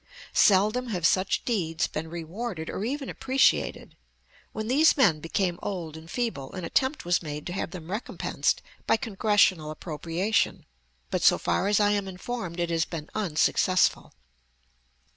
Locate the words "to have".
7.45-7.69